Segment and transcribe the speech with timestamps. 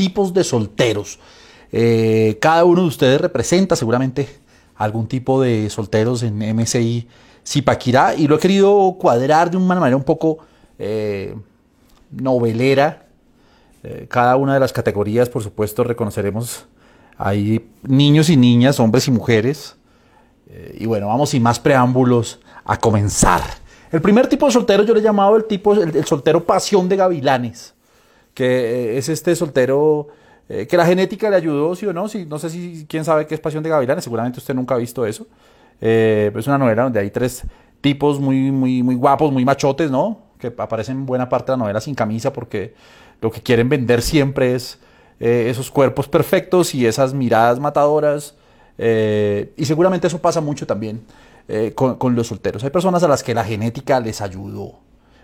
[0.00, 1.18] tipos de solteros.
[1.70, 4.30] Eh, cada uno de ustedes representa seguramente
[4.76, 7.06] algún tipo de solteros en MSI
[7.46, 10.38] Zipaquirá y lo he querido cuadrar de una manera un poco
[10.78, 11.34] eh,
[12.10, 13.08] novelera.
[13.82, 16.64] Eh, cada una de las categorías, por supuesto, reconoceremos
[17.18, 19.76] hay niños y niñas, hombres y mujeres.
[20.78, 23.42] y bueno, vamos sin más preámbulos a comenzar.
[23.92, 26.96] El primer tipo de soltero yo le he llamado el tipo, el, soltero pasión de
[26.96, 27.74] gavilanes,
[28.40, 30.08] que es este soltero
[30.48, 33.34] eh, que la genética le ayudó, sí o no, no sé si quién sabe qué
[33.34, 35.26] es Pasión de Gavilanes, seguramente usted nunca ha visto eso.
[35.78, 37.42] Eh, es una novela donde hay tres
[37.82, 40.22] tipos muy, muy, muy guapos, muy machotes, ¿no?
[40.38, 42.72] Que aparecen en buena parte de la novela sin camisa porque
[43.20, 44.78] lo que quieren vender siempre es
[45.20, 48.36] eh, esos cuerpos perfectos y esas miradas matadoras.
[48.78, 51.02] y seguramente eso pasa mucho también
[51.74, 52.64] con los solteros.
[52.64, 54.78] Hay personas a las que la genética les ayudó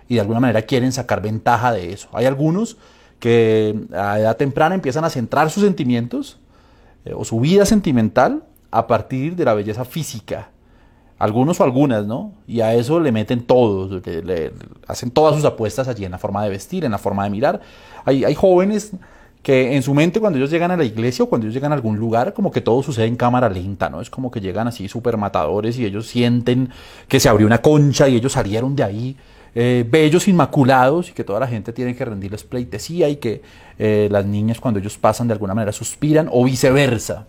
[0.07, 2.09] y de alguna manera quieren sacar ventaja de eso.
[2.13, 2.77] Hay algunos
[3.19, 6.39] que a edad temprana empiezan a centrar sus sentimientos
[7.05, 10.51] eh, o su vida sentimental a partir de la belleza física.
[11.19, 12.33] Algunos o algunas, ¿no?
[12.47, 14.53] Y a eso le meten todo, le,
[14.87, 17.61] hacen todas sus apuestas allí en la forma de vestir, en la forma de mirar.
[18.05, 18.93] Hay, hay jóvenes
[19.43, 21.77] que en su mente cuando ellos llegan a la iglesia o cuando ellos llegan a
[21.77, 24.01] algún lugar, como que todo sucede en cámara lenta, ¿no?
[24.03, 26.69] Es como que llegan así súper matadores y ellos sienten
[27.09, 29.17] que se abrió una concha y ellos salieron de ahí
[29.59, 33.41] eh, bellos, inmaculados y que toda la gente tiene que rendirles pleitesía y que
[33.79, 37.27] eh, las niñas cuando ellos pasan de alguna manera suspiran o viceversa.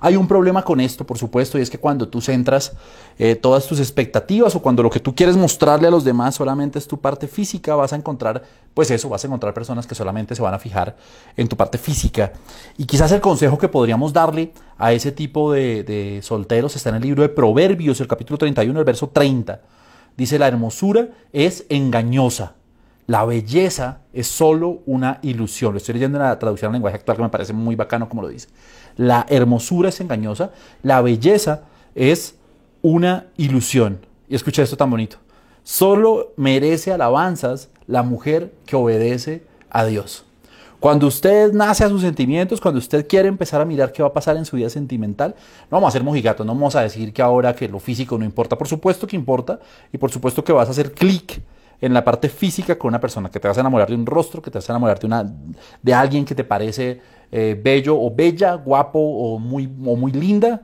[0.00, 2.72] Hay un problema con esto, por supuesto, y es que cuando tú centras
[3.20, 6.80] eh, todas tus expectativas o cuando lo que tú quieres mostrarle a los demás solamente
[6.80, 8.42] es tu parte física, vas a encontrar,
[8.74, 10.96] pues eso, vas a encontrar personas que solamente se van a fijar
[11.36, 12.32] en tu parte física.
[12.76, 16.96] Y quizás el consejo que podríamos darle a ese tipo de, de solteros está en
[16.96, 19.60] el libro de Proverbios, el capítulo 31, el verso 30
[20.16, 22.54] Dice, la hermosura es engañosa.
[23.06, 25.72] La belleza es solo una ilusión.
[25.72, 28.22] Lo estoy leyendo en la traducción al lenguaje actual que me parece muy bacano como
[28.22, 28.48] lo dice.
[28.96, 30.52] La hermosura es engañosa.
[30.82, 31.62] La belleza
[31.94, 32.36] es
[32.80, 34.00] una ilusión.
[34.28, 35.16] Y escucha esto tan bonito.
[35.64, 40.24] Solo merece alabanzas la mujer que obedece a Dios.
[40.82, 44.12] Cuando usted nace a sus sentimientos, cuando usted quiere empezar a mirar qué va a
[44.12, 45.36] pasar en su vida sentimental,
[45.70, 48.24] no vamos a ser mojigatos, no vamos a decir que ahora que lo físico no
[48.24, 48.58] importa.
[48.58, 49.60] Por supuesto que importa
[49.92, 51.40] y por supuesto que vas a hacer clic
[51.80, 54.42] en la parte física con una persona, que te vas a enamorar de un rostro,
[54.42, 55.32] que te vas a enamorar de, una,
[55.80, 57.00] de alguien que te parece
[57.30, 60.62] eh, bello o bella, guapo o muy, muy linda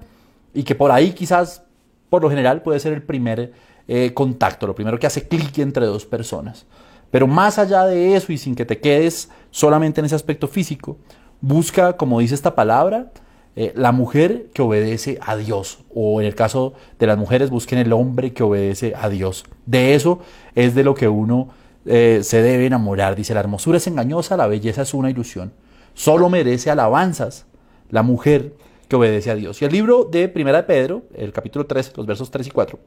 [0.53, 1.63] y que por ahí quizás,
[2.09, 3.53] por lo general, puede ser el primer
[3.87, 6.67] eh, contacto, lo primero que hace clic entre dos personas.
[7.13, 10.99] Pero más allá de eso y sin que te quedes solamente en ese aspecto físico,
[11.41, 13.13] busca, como dice esta palabra,
[13.57, 15.81] eh, la mujer que obedece a Dios.
[15.95, 19.45] O en el caso de las mujeres, busquen el hombre que obedece a Dios.
[19.67, 20.21] De eso
[20.55, 21.49] es de lo que uno
[21.85, 23.17] eh, se debe enamorar.
[23.17, 25.53] Dice, la hermosura es engañosa, la belleza es una ilusión.
[25.95, 27.47] Solo merece alabanzas
[27.91, 28.55] la mujer
[28.89, 29.61] que obedece a Dios.
[29.61, 32.79] Y el libro de Primera de Pedro, el capítulo 3, los versos 3 y 4,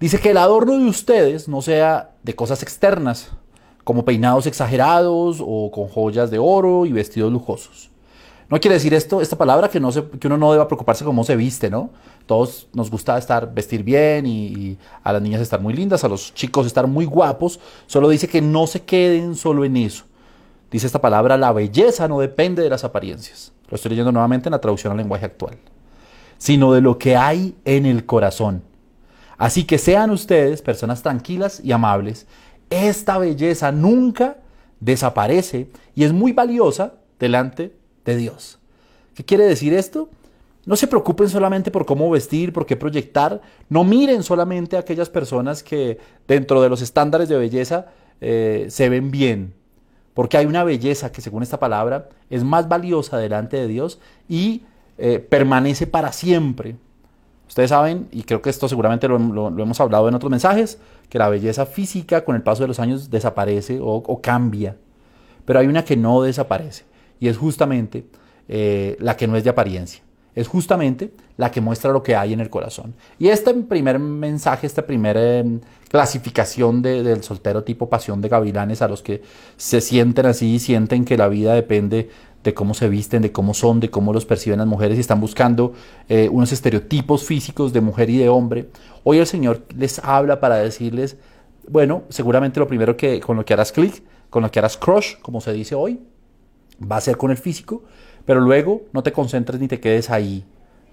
[0.00, 3.32] Dice que el adorno de ustedes no sea de cosas externas,
[3.88, 7.88] como peinados exagerados o con joyas de oro y vestidos lujosos.
[8.50, 11.24] No quiere decir esto, esta palabra que, no se, que uno no deba preocuparse cómo
[11.24, 11.88] se viste, ¿no?
[12.26, 16.08] Todos nos gusta estar, vestir bien y, y, a las niñas estar muy lindas, a
[16.08, 17.60] los chicos estar muy guapos.
[17.86, 20.04] Solo dice que no se queden solo en eso.
[20.70, 23.54] Dice esta palabra, la belleza no depende de las apariencias.
[23.70, 25.56] Lo estoy leyendo nuevamente en la traducción al lenguaje actual.
[26.36, 28.64] Sino de lo que hay en el corazón.
[29.38, 32.26] Así que sean ustedes personas tranquilas y amables.
[32.70, 34.38] Esta belleza nunca
[34.80, 37.72] desaparece y es muy valiosa delante
[38.04, 38.58] de Dios.
[39.14, 40.08] ¿Qué quiere decir esto?
[40.64, 43.40] No se preocupen solamente por cómo vestir, por qué proyectar.
[43.68, 47.86] No miren solamente a aquellas personas que dentro de los estándares de belleza
[48.20, 49.54] eh, se ven bien.
[50.12, 53.98] Porque hay una belleza que según esta palabra es más valiosa delante de Dios
[54.28, 54.62] y
[54.98, 56.76] eh, permanece para siempre.
[57.48, 60.78] Ustedes saben, y creo que esto seguramente lo, hemos hablado en otros mensajes,
[61.08, 64.76] que la belleza física con el paso de los años desaparece o, cambia.
[65.44, 66.84] Pero hay una que no desaparece,
[67.18, 68.04] y es justamente
[68.48, 70.02] eh, la que no es de apariencia.
[70.38, 72.94] Es justamente la que muestra lo que hay en el corazón.
[73.18, 78.86] Y este primer mensaje, esta primera em, clasificación del soltero tipo pasión de gavilanes a
[78.86, 79.22] los que
[79.56, 82.08] se sienten así y sienten que la vida depende
[82.44, 85.20] de cómo se visten, de cómo son, de cómo los perciben las mujeres y están
[85.20, 85.72] buscando
[86.08, 88.68] eh, unos estereotipos físicos de mujer y de hombre.
[89.02, 91.16] Hoy el Señor les habla para decirles,
[91.68, 95.16] bueno, seguramente lo primero que con lo que harás clic, con lo que harás crush,
[95.20, 96.00] como se dice hoy,
[96.80, 97.82] va a ser con el físico,
[98.28, 100.44] pero luego no te concentres ni te quedes ahí.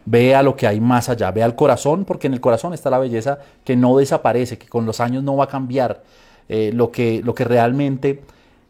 [0.06, 2.90] Ve a lo que hay más allá, ve al corazón, porque en el corazón está
[2.90, 6.02] la belleza que no desaparece, que con los años no va a cambiar.
[6.48, 8.22] Eh, lo, que, lo que realmente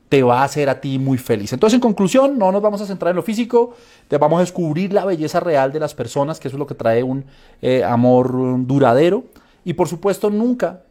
[0.10, 1.54] te va a hacer a ti muy feliz.
[1.54, 3.76] Entonces, en conclusión, no nos vamos a centrar en lo físico,
[4.08, 6.74] te vamos a descubrir la belleza real de las personas, que eso es lo que
[6.74, 7.24] trae un
[7.62, 9.26] eh, amor duradero.
[9.64, 10.82] Y por supuesto, nunca,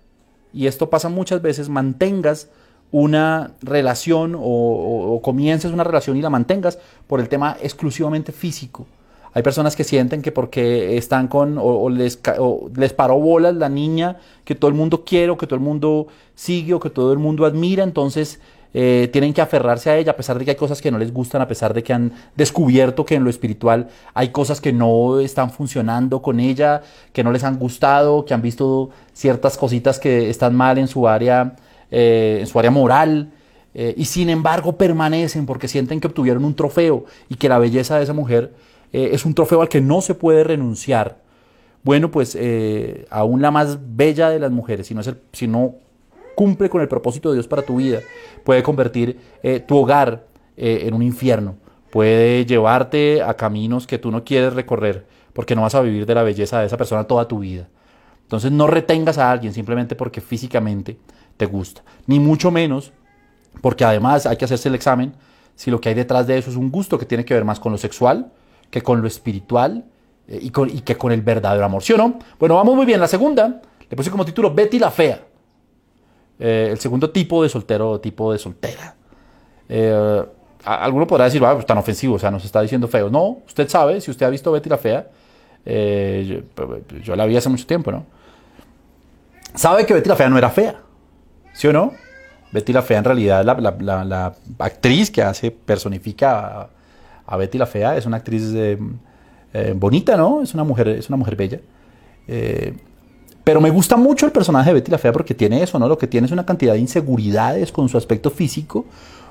[0.52, 2.50] y esto pasa muchas veces, mantengas
[2.90, 8.86] una relación o, comiences una relación y la mantengas por el tema exclusivamente físico.
[9.32, 12.20] Hay personas que sienten que porque están con o, les,
[12.76, 16.06] les paró bolas la niña que todo el mundo quiere o que todo el mundo
[16.36, 18.38] sigue o que todo el mundo admira, entonces
[18.76, 21.12] eh, tienen que aferrarse a ella a pesar de que hay cosas que no les
[21.12, 25.20] gustan, a pesar de que han descubierto que en lo espiritual hay cosas que no
[25.20, 26.82] están funcionando con ella,
[27.12, 31.06] que no les han gustado, que han visto ciertas cositas que están mal en su
[31.06, 31.54] área
[31.90, 33.32] eh, en su área moral,
[33.74, 37.96] eh, y sin embargo permanecen porque sienten que obtuvieron un trofeo y que la belleza
[37.96, 38.52] de esa mujer
[38.92, 41.18] eh, es un trofeo al que no se puede renunciar.
[41.82, 42.38] Bueno, pues
[43.10, 45.02] aún la más bella de las mujeres, si no,
[45.32, 45.74] si no
[46.34, 48.00] cumple con el propósito de Dios para tu vida,
[48.42, 49.18] puede convertir
[49.66, 50.24] tu hogar
[50.56, 51.56] en un infierno,
[51.90, 55.04] puede llevarte a caminos que tú no quieres recorrer,
[55.34, 57.68] porque no vas a vivir de la belleza de esa persona toda tu vida.
[58.22, 60.96] Entonces no retengas a alguien simplemente porque físicamente
[61.36, 61.82] te gusta.
[62.06, 62.92] Ni mucho menos,
[63.60, 65.14] porque además hay que hacerse el examen
[65.56, 67.60] si lo que hay detrás de eso es un gusto que tiene que ver más
[67.60, 68.32] con lo sexual
[68.74, 69.84] que con lo espiritual
[70.26, 71.80] eh, y, con, y, que con el verdadero amor.
[71.82, 72.18] ¿Sí o no?
[72.40, 72.98] Bueno, vamos muy bien.
[72.98, 75.20] La segunda, le puse como título Betty la Fea.
[76.40, 78.96] Eh, el segundo tipo de soltero, tipo de soltera.
[79.68, 80.24] Eh,
[80.64, 83.08] alguno podrá decir, ah, pues tan ofensivo, o sea, nos está diciendo feo.
[83.08, 85.08] No, usted sabe, si usted ha visto Betty la Fea,
[85.64, 86.40] yo,
[87.00, 88.06] yo, la vi hace mucho tiempo, ¿no?
[89.54, 90.80] Sabe que Betty la Fea no era fea.
[91.54, 91.92] ¿Sí o no?
[92.52, 96.68] Betty la Fea en realidad, la, la, actriz que hace, personifica
[97.26, 98.78] a, Betty la Fea, es una actriz eh,
[99.52, 100.42] eh, bonita, ¿no?
[100.42, 101.60] Es una mujer, es una mujer bella.
[102.28, 102.74] Eh,
[103.42, 105.88] pero me gusta mucho el personaje de Betty la Fea porque tiene eso, ¿no?
[105.88, 108.84] Lo que tiene es una cantidad de inseguridades con su aspecto físico,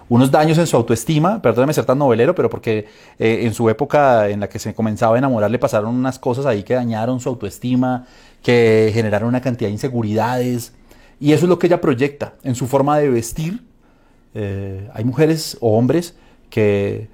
[0.10, 2.88] unos daños en su autoestima, perdóneme ser tan novelero, pero porque
[3.18, 6.64] en su época en la que se comenzaba a enamorar le pasaron unas cosas ahí
[6.64, 8.06] que dañaron su autoestima,
[8.44, 10.74] que generaron una cantidad de inseguridades.
[11.24, 13.64] Y eso es lo que ella proyecta en su forma de vestir.
[14.34, 16.18] Eh, hay mujeres o hombres
[16.50, 17.08] que,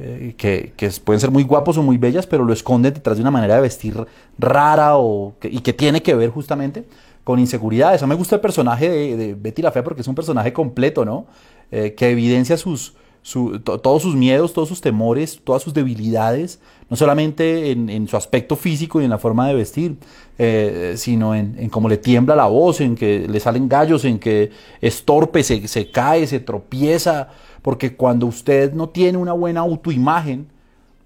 [0.00, 3.20] eh, que, que, pueden ser muy guapos o muy bellas, pero lo esconden detrás de
[3.20, 3.94] una manera de vestir
[4.40, 6.84] rara o y que tiene que ver justamente
[7.22, 8.02] con inseguridades.
[8.02, 11.04] A mí me gusta el personaje de, Betty la Fea porque es un personaje completo,
[11.04, 11.26] ¿no?
[11.70, 16.60] Eh, que evidencia sus, todos sus miedos, todos sus temores, todas sus debilidades,
[16.90, 19.96] no solamente en, su aspecto físico y en la forma de vestir,
[20.38, 24.50] eh, sino en, cómo le tiembla la voz, en que le salen gallos, en que
[24.82, 27.28] es torpe, se, cae, se tropieza,
[27.62, 30.46] porque cuando usted no tiene una buena autoimagen,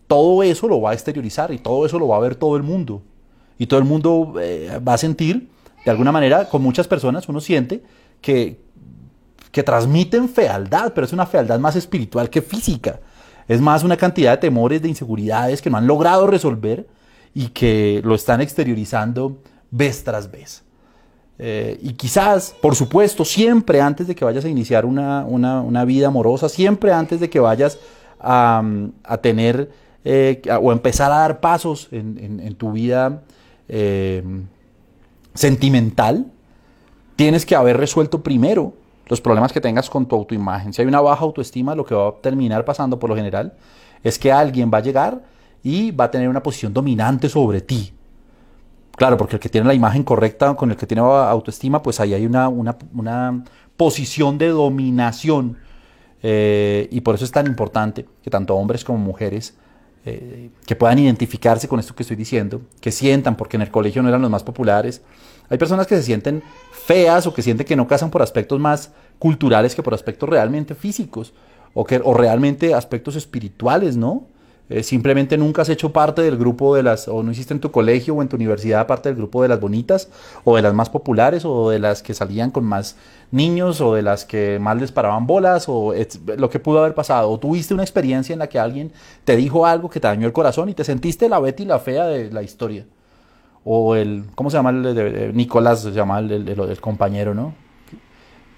[0.08, 2.64] todo eso lo va a exteriorizar y todo eso lo va a ver todo el
[2.64, 3.00] mundo.
[3.58, 5.48] Y todo el mundo eh, va a sentir,
[5.84, 7.80] de alguna manera, con muchas personas, uno siente
[8.20, 8.58] que,
[9.58, 13.00] que transmiten fealdad, pero es una fealdad más espiritual que física.
[13.48, 16.86] Es más una cantidad de temores, de inseguridades que no han logrado resolver
[17.34, 19.38] y que lo están exteriorizando
[19.72, 20.62] vez tras vez.
[21.40, 26.48] Eh, y quizás, por supuesto, siempre antes de que vayas a iniciar una, vida amorosa,
[26.48, 27.80] siempre antes de que vayas
[28.20, 28.62] a,
[29.20, 29.72] tener
[30.04, 33.24] eh, o empezar a dar pasos en, tu vida
[33.68, 34.22] eh,
[35.34, 36.26] sentimental,
[37.16, 38.74] tienes que haber resuelto primero
[39.08, 40.72] los problemas que tengas con tu autoimagen.
[40.72, 43.54] Si hay una baja autoestima, lo que va a terminar pasando por lo general
[44.02, 45.22] es que alguien va a llegar
[45.62, 47.92] y va a tener una posición dominante sobre ti.
[48.96, 52.14] Claro, porque el que tiene la imagen correcta con el que tiene autoestima, pues ahí
[52.14, 53.44] hay una, una,
[53.76, 55.56] posición de dominación.
[56.20, 59.56] Eh, y por eso es tan importante que tanto hombres como mujeres
[60.04, 64.02] eh, que puedan identificarse con esto que estoy diciendo, que sientan, porque en el colegio
[64.02, 65.02] no eran los más populares.
[65.48, 66.42] Hay personas que se sienten
[66.88, 70.74] feas o que sienten que no casan por aspectos más culturales que por aspectos realmente
[70.74, 71.34] físicos
[71.74, 74.24] o, que, o realmente aspectos espirituales, ¿no?
[74.70, 77.70] Eh, simplemente nunca has hecho parte del grupo de las, o no hiciste en tu
[77.70, 80.08] colegio o en tu universidad parte del grupo de las bonitas,
[80.44, 82.96] o de las más populares, o de las que salían con más
[83.30, 85.92] niños, o de las que más les paraban bolas, o
[86.38, 87.30] lo que pudo haber pasado.
[87.30, 88.92] O tuviste una experiencia en la que alguien
[89.24, 92.06] te dijo algo que te dañó el corazón y te sentiste la Betty la fea
[92.06, 92.86] de la historia
[93.64, 94.70] o el, ¿cómo se llama?
[94.70, 97.54] El Nicolás se llama el, el, compañero, ¿no?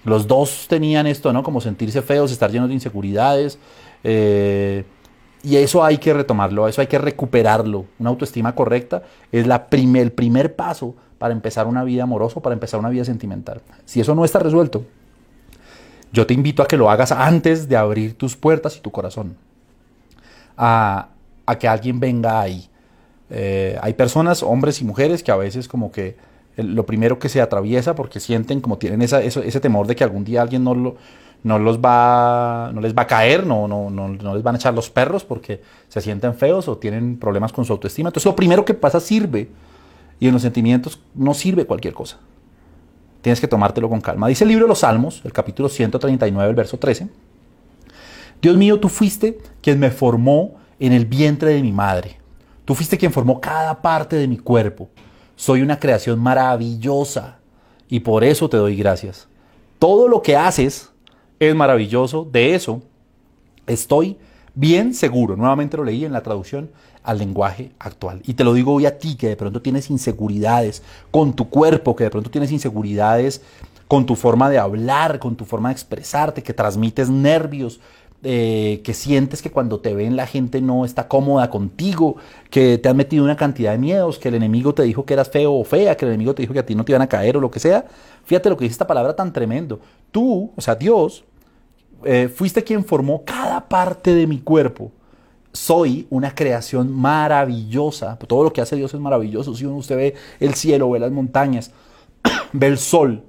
[0.04, 1.42] Los dos tenían esto, ¿no?
[1.42, 3.58] Como sentirse feos, estar llenos de inseguridades.
[4.04, 4.84] Eh,
[5.42, 7.86] y eso hay que retomarlo, eso hay que recuperarlo.
[7.98, 9.02] Una autoestima correcta
[9.32, 13.04] es la primer, el primer paso para empezar una vida amorosa, para empezar una vida
[13.04, 13.62] sentimental.
[13.84, 14.84] Si eso no está resuelto,
[16.12, 19.36] yo te invito a que lo hagas antes de abrir tus puertas y tu corazón.
[20.56, 21.08] A,
[21.46, 22.69] a que alguien venga ahí
[23.30, 26.16] eh, hay personas, hombres y mujeres, que a veces como que
[26.56, 30.42] lo primero que se atraviesa porque sienten como tienen ese temor de que algún día
[30.42, 30.96] alguien no, lo,
[31.42, 34.58] no, los va, no les va a caer, no, no, no, no les van a
[34.58, 38.08] echar los perros porque se sienten feos o tienen problemas con su autoestima.
[38.08, 39.48] Entonces lo primero que pasa sirve
[40.18, 42.18] y en los sentimientos no sirve cualquier cosa.
[43.22, 44.28] Tienes que tomártelo con calma.
[44.28, 47.08] Dice el libro de los Salmos, el capítulo 139, el verso 13.
[48.40, 52.19] Dios mío, tú fuiste quien me formó en el vientre de mi madre.
[52.70, 54.88] Tú fuiste quien formó cada parte de mi cuerpo.
[55.34, 57.38] Soy una creación maravillosa
[57.88, 59.26] y por eso te doy gracias.
[59.80, 60.88] Todo lo que haces
[61.40, 62.28] es maravilloso.
[62.30, 62.80] De eso
[63.66, 64.18] estoy
[64.54, 65.34] bien seguro.
[65.34, 66.70] Nuevamente lo leí en la traducción
[67.02, 68.22] al lenguaje actual.
[68.24, 71.96] Y te lo digo hoy a ti que de pronto tienes inseguridades con tu cuerpo,
[71.96, 73.42] que de pronto tienes inseguridades
[73.88, 77.80] con tu forma de hablar, con tu forma de expresarte, que transmites nervios,
[78.22, 82.16] eh, que sientes que cuando te ven la gente no está cómoda contigo,
[82.50, 85.30] que te has metido una cantidad de miedos, que el enemigo te dijo que eras
[85.30, 87.08] feo o fea, que el enemigo te dijo que a ti no te iban a
[87.08, 87.86] caer o lo que sea.
[88.24, 89.80] Fíjate lo que dice esta palabra tan tremendo.
[90.10, 91.24] Tú, o sea, Dios,
[92.04, 94.92] eh, fuiste quien formó cada parte de mi cuerpo.
[95.52, 98.18] Soy una creación maravillosa.
[98.18, 99.54] Todo lo que hace Dios es maravilloso.
[99.54, 101.72] Si usted ve el cielo, ve las montañas,
[102.52, 103.24] ve el sol,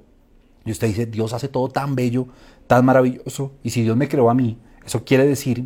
[0.64, 2.26] y usted dice, Dios hace todo tan bello,
[2.66, 3.52] tan maravilloso.
[3.62, 5.64] Y si Dios me creó a mí, eso quiere decir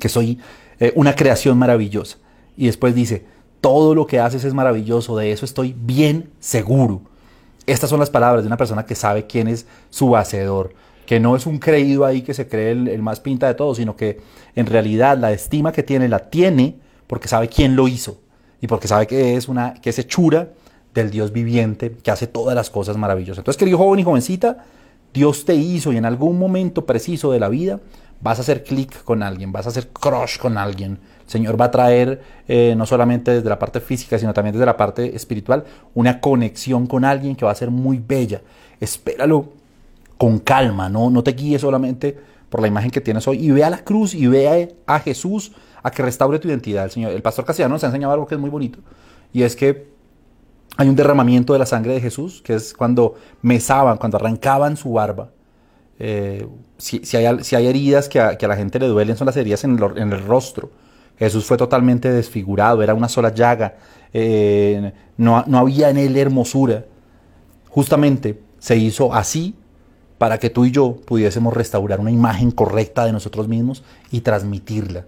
[0.00, 0.38] que soy
[0.80, 2.18] eh, una creación maravillosa.
[2.56, 3.24] Y después dice,
[3.60, 7.02] todo lo que haces es maravilloso, de eso estoy bien seguro.
[7.66, 10.74] Estas son las palabras de una persona que sabe quién es su hacedor,
[11.06, 13.94] que no es un creído ahí que se cree el, más pinta de todo, sino
[13.94, 14.20] que
[14.56, 18.20] en realidad la estima que tiene la tiene porque sabe quién lo hizo
[18.60, 20.50] y porque sabe que es una que es hechura
[20.92, 23.38] del Dios viviente que hace todas las cosas maravillosas.
[23.38, 24.64] Entonces, querido joven y jovencita,
[25.14, 27.80] Dios te hizo y en algún momento preciso de la vida
[28.22, 31.00] vas a hacer clic con alguien, vas a hacer crush con alguien.
[31.24, 34.66] El Señor va a traer, eh, no solamente desde la parte física, sino también desde
[34.66, 35.64] la parte espiritual,
[35.94, 38.40] una conexión con alguien que va a ser muy bella.
[38.80, 39.52] Espéralo
[40.18, 42.16] con calma, no, no te guíes solamente
[42.48, 45.52] por la imagen que tienes hoy y ve a la cruz y ve a, Jesús
[45.82, 46.84] a que restaure tu identidad.
[46.84, 48.78] El, Señor, el pastor Castellano nos ha enseñado algo que es muy bonito
[49.32, 49.90] y es que
[50.76, 54.92] hay un derramamiento de la sangre de Jesús, que es cuando mesaban, cuando arrancaban su
[54.92, 55.30] barba
[55.98, 56.46] eh,
[56.78, 60.70] si, hay, heridas que a, la gente le duelen, son las heridas en el, rostro.
[61.18, 63.76] Jesús fue totalmente desfigurado, era una sola llaga,
[64.12, 66.84] eh, no, no había en él hermosura.
[67.68, 69.54] Justamente se hizo así
[70.18, 75.06] para que tú y yo pudiésemos restaurar una imagen correcta de nosotros mismos y transmitirla.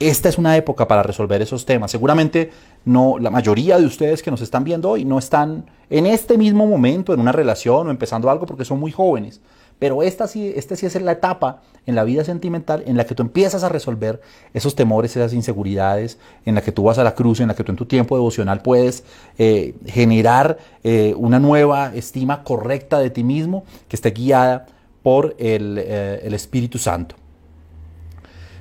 [0.00, 1.90] Esta es una época para resolver esos temas.
[1.90, 2.50] Seguramente
[2.84, 6.66] no, la mayoría de ustedes que nos están viendo hoy no están en este mismo
[6.66, 9.40] momento en una relación o empezando algo porque son muy jóvenes.
[9.78, 13.14] Pero esta sí, esta sí es la etapa en la vida sentimental en la que
[13.14, 14.20] tú empiezas a resolver
[14.52, 17.64] esos temores, esas inseguridades, en la que tú vas a la cruz, en la que
[17.64, 19.04] tú en tu tiempo devocional puedes
[19.38, 24.66] eh, generar eh, una nueva estima correcta de ti mismo que esté guiada
[25.02, 27.14] por el, eh, Espíritu Santo.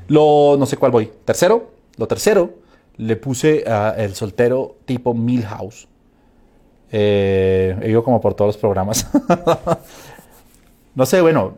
[0.08, 1.12] Lo, no sé cuál voy.
[1.26, 2.54] Tercero, lo tercero,
[2.96, 3.66] le puse
[3.98, 5.88] el soltero tipo Milhouse.
[6.90, 9.06] he ido como por todos los programas.
[10.98, 11.54] no sé, bueno,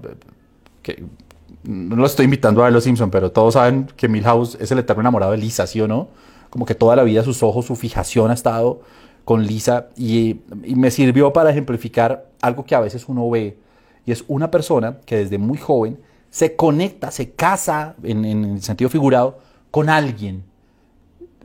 [1.63, 4.79] no lo estoy invitando a ver Los Simpson, pero todos saben que Milhouse es el
[4.79, 6.09] eterno enamorado de Lisa, ¿sí o no?
[6.49, 8.81] Como que toda la vida sus ojos, su fijación ha estado
[9.23, 10.41] con Lisa y,
[10.75, 13.57] me sirvió para ejemplificar algo que a veces uno ve
[14.05, 15.97] y es una persona que desde muy joven
[16.29, 19.39] se conecta, se casa en, el sentido figurado
[19.71, 20.43] con alguien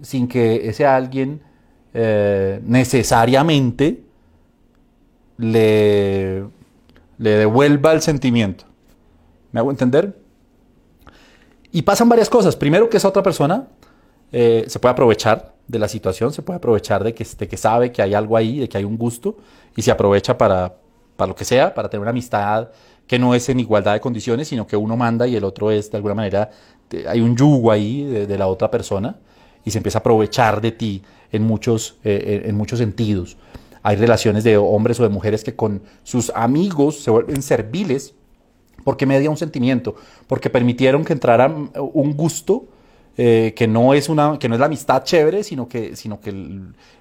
[0.02, 1.42] sin que ese alguien
[1.92, 4.02] eh, necesariamente
[5.38, 6.42] le
[7.24, 8.66] le devuelva el sentimiento.
[9.50, 10.14] ¿Me hago entender?
[11.72, 12.54] Y pasan varias cosas.
[12.54, 13.68] Primero que esa otra persona
[14.30, 18.02] eh, se puede aprovechar de la situación, se puede aprovechar de que, que sabe que
[18.02, 19.38] hay algo ahí, de que hay un gusto,
[19.74, 20.76] y se aprovecha para,
[21.16, 22.68] para lo que sea, para tener una amistad
[23.06, 25.90] que no es en igualdad de condiciones, sino que uno manda y el otro es,
[25.90, 26.50] de alguna manera,
[27.08, 29.16] hay un yugo ahí de, la otra persona
[29.64, 31.02] y se empieza a aprovechar de ti
[31.32, 33.38] en muchos, eh, en muchos sentidos.
[33.84, 38.14] Hay relaciones de hombres o de mujeres que con sus amigos se vuelven serviles
[38.82, 39.94] porque media un sentimiento,
[40.26, 42.64] porque permitieron que entrara un gusto
[43.16, 46.32] eh, que, no es una, que no es la amistad chévere, sino que, sino que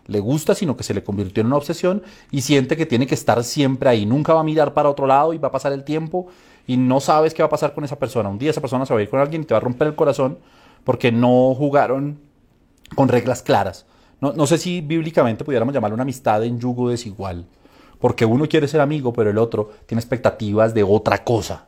[0.06, 3.16] le gusta, sino que se le convirtió en una obsesión y siente que tiene que
[3.16, 4.06] estar siempre ahí.
[4.06, 6.28] Nunca va a mirar para otro lado y va a pasar el tiempo
[6.68, 8.28] y no sabes qué va a pasar con esa persona.
[8.28, 9.88] Un día esa persona se va a ir con alguien y te va a romper
[9.88, 10.38] el corazón
[10.84, 12.20] porque no jugaron
[12.94, 13.86] con reglas claras.
[14.32, 17.46] No, sé si bíblicamente pudiéramos llamarlo una amistad en yugo desigual,
[18.00, 21.68] porque uno quiere ser amigo, pero el otro tiene expectativas de otra cosa.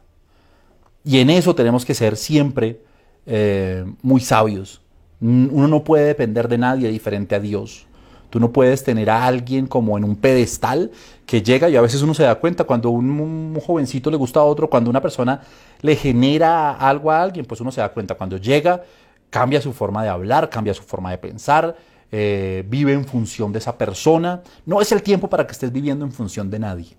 [1.03, 2.79] Y en eso tenemos que ser siempre
[3.25, 4.81] eh, muy sabios.
[5.19, 7.87] Uno no puede depender de nadie diferente a Dios.
[8.29, 10.91] Tú no puedes tener a alguien como en un pedestal
[11.25, 14.39] que llega y a veces uno se da cuenta cuando un, un, jovencito le gusta
[14.39, 15.41] a otro, cuando una persona
[15.81, 18.83] le genera algo a alguien, pues uno se da cuenta cuando llega,
[19.29, 21.75] cambia su forma de hablar, cambia su forma de pensar,
[22.11, 24.41] eh, vive en función de esa persona.
[24.65, 26.95] No es el tiempo para que estés viviendo en función de nadie,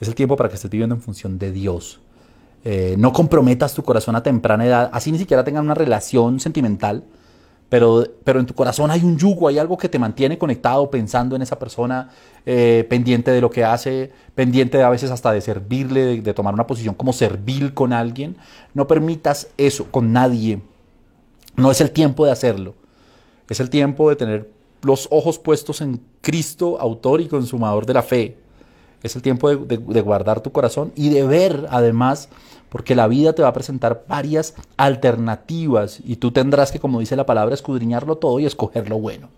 [0.00, 2.00] es el tiempo para que estés viviendo en función de Dios.
[2.62, 7.04] Eh, no comprometas tu corazón a temprana edad, así ni siquiera tengan una relación sentimental,
[7.70, 11.36] pero, pero en tu corazón hay un yugo, hay algo que te mantiene conectado pensando
[11.36, 12.10] en esa persona,
[12.44, 16.34] eh, pendiente de lo que hace, pendiente de a veces hasta de servirle, de, de
[16.34, 18.36] tomar una posición como servil con alguien.
[18.74, 20.60] No permitas eso con nadie.
[21.56, 22.74] No es el tiempo de hacerlo.
[23.50, 24.48] Es el tiempo de tener
[24.82, 28.38] los ojos puestos en Cristo, autor y consumador de la fe.
[29.02, 32.28] Es el tiempo de, guardar tu corazón y de ver además,
[32.68, 37.16] porque la vida te va a presentar varias alternativas y tú tendrás que, como dice
[37.16, 39.28] la palabra, escudriñarlo todo y escoger lo bueno.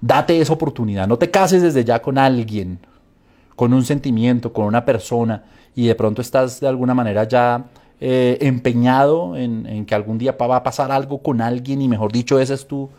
[0.00, 2.80] Date esa oportunidad, no te cases desde ya con alguien,
[3.54, 5.44] con un sentimiento, con una persona
[5.76, 7.66] y de pronto estás de alguna manera ya
[8.00, 12.10] eh, empeñado en, en, que algún día va a pasar algo con alguien y mejor
[12.10, 12.90] dicho, ese es tu...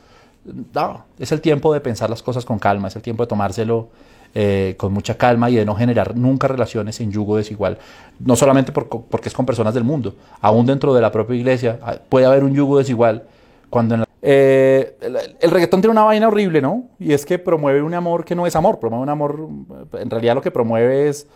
[0.74, 3.90] No, es el tiempo de pensar las cosas con calma, es el tiempo de tomárselo
[4.34, 7.78] eh, con mucha calma y de no generar nunca relaciones en yugo desigual.
[8.20, 11.80] No solamente por, porque es con personas del mundo, aún dentro de la propia iglesia
[11.82, 13.24] ah, puede haber un yugo desigual.
[13.70, 14.98] Cuando eh,
[15.40, 16.84] el, reggaetón tiene una vaina horrible, ¿no?
[17.00, 19.50] Y es que promueve un amor que no es amor, promueve un amor,
[19.94, 21.28] en realidad lo que promueve es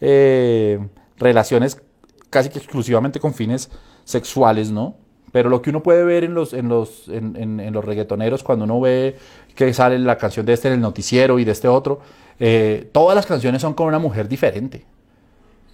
[0.00, 0.78] eh,
[1.18, 1.80] relaciones
[2.30, 3.70] casi que exclusivamente con fines
[4.04, 4.94] sexuales, ¿no?
[5.36, 8.64] Pero lo que uno puede ver en los, en los, en, en, los reggaetoneros, cuando
[8.64, 9.16] uno ve
[9.54, 12.00] que sale la canción de este en el noticiero y de este otro,
[12.40, 14.86] eh, todas las canciones son con una mujer diferente.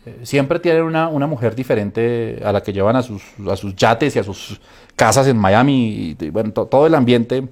[0.04, 3.76] Eh, siempre tienen una, una, mujer diferente a la que llevan a sus, a sus
[3.76, 4.60] yates y a sus
[4.96, 6.16] casas en Miami.
[6.20, 7.46] Y, bueno, todo el ambiente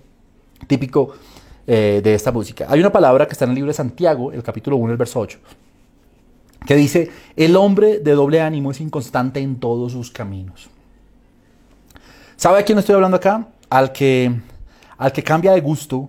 [0.67, 1.13] típico
[1.65, 2.67] eh, de esta música.
[2.69, 5.21] Hay una palabra que está en el libro de Santiago, el capítulo 1, el verso
[5.21, 5.39] 8,
[6.67, 10.71] que dice, el hombre de doble ánimo es inconstante en todos sus caminos.
[12.41, 13.49] ¿Sabe a quién estoy hablando acá?
[13.69, 14.35] Al que,
[14.97, 16.09] al que cambia de gusto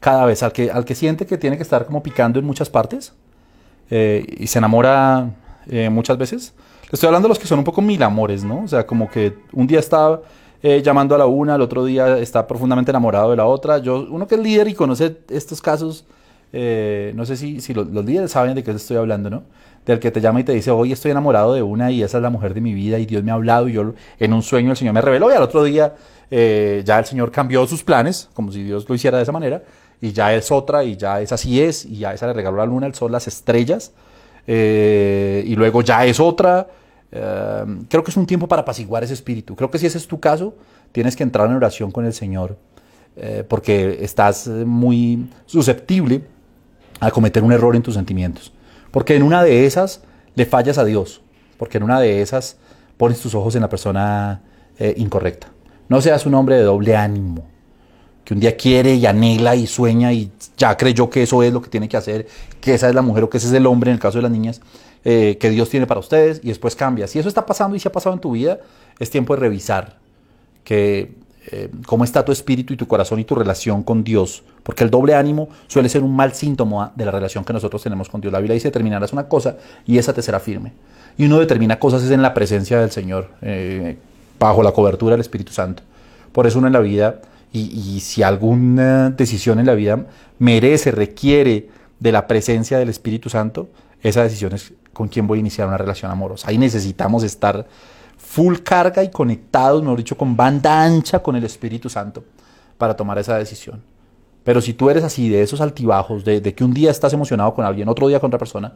[0.00, 2.70] cada vez, al que, al que siente que tiene que estar como picando en muchas
[2.70, 3.12] partes
[3.90, 5.28] eh, y se enamora
[5.66, 6.54] eh, muchas veces.
[6.84, 8.62] Le estoy hablando de los que son un poco mil amores, ¿no?
[8.62, 10.22] O sea, como que un día está
[10.62, 13.76] eh, llamando a la una, el otro día está profundamente enamorado de la otra.
[13.76, 16.06] Yo, uno que es líder y conoce estos casos,
[16.50, 19.42] no sé si, si los, líderes saben de qué estoy hablando, ¿no?
[19.86, 22.22] Del que te llama y te dice, hoy estoy enamorado de una y esa es
[22.22, 24.72] la mujer de mi vida y Dios me ha hablado y yo en un sueño
[24.72, 25.94] el Señor me reveló y al otro día
[26.28, 29.62] ya el Señor cambió sus planes, como si Dios lo hiciera de esa manera
[30.00, 32.66] y ya es otra y ya es así es y ya esa le regaló la
[32.66, 33.92] luna, el sol, las estrellas
[34.46, 36.68] eh, y luego ya es otra.
[37.10, 39.56] Eh, creo que es un tiempo para apaciguar ese espíritu.
[39.56, 40.54] Creo que si ese es tu caso,
[40.92, 42.56] tienes que entrar en oración con el Señor
[43.16, 46.22] eh, porque estás muy susceptible
[47.00, 48.52] a cometer un error en tus sentimientos.
[48.96, 50.00] Porque en una de esas
[50.36, 51.20] le fallas a Dios,
[51.58, 52.56] porque en una de esas
[52.96, 54.40] pones tus ojos en la persona
[54.96, 55.48] incorrecta.
[55.90, 57.44] No seas un hombre de doble ánimo
[58.24, 61.60] que un día quiere y anhela y sueña y ya creyó que eso es lo
[61.60, 62.26] que tiene que hacer,
[62.58, 64.22] que esa es la mujer o que ese es el hombre en el caso de
[64.22, 64.62] las niñas,
[65.04, 67.06] eh, que Dios tiene para ustedes y después cambia.
[67.06, 68.60] Si eso está pasando y se ha pasado en tu vida,
[68.98, 69.98] es tiempo de revisar
[70.64, 71.12] que,
[71.48, 74.90] eh, cómo está tu espíritu y tu corazón y tu relación con Dios, porque el
[74.90, 78.32] doble ánimo suele ser un mal síntoma de la relación que nosotros tenemos con Dios.
[78.32, 79.56] La Biblia dice, determinarás una cosa
[79.86, 80.72] y esa te será firme.
[81.16, 83.96] Y uno determina cosas es en la presencia del Señor, eh,
[84.40, 85.82] bajo la cobertura del Espíritu Santo.
[86.32, 87.20] Por eso uno en la vida
[87.52, 90.04] y, si alguna decisión en la vida
[90.38, 93.68] merece, requiere de la presencia del Espíritu Santo,
[94.02, 96.48] esa decisión es con quién voy a iniciar una relación amorosa.
[96.48, 97.66] Ahí necesitamos estar
[98.26, 102.24] full carga y conectados, mejor dicho, con banda ancha con el Espíritu Santo
[102.76, 103.82] para tomar esa decisión.
[104.44, 107.64] Pero si tú eres así, de esos altibajos, de, que un día estás emocionado con
[107.64, 108.74] alguien, otro día con otra persona,